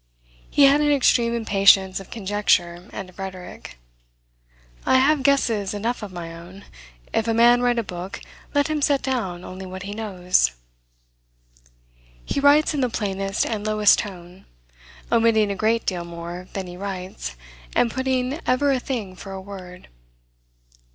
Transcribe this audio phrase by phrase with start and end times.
[0.49, 3.77] He had an extreme impatience of conjecture, and of rhetoric.
[4.83, 6.65] "I have guesses enough of my own;
[7.13, 8.19] if a man write a book,
[8.55, 10.53] let him set down only what he knows."
[12.25, 14.47] He writes in the plainest and lowest tone,
[15.11, 17.35] omitting a great deal more than he writes,
[17.75, 19.87] and putting ever a thing for a word.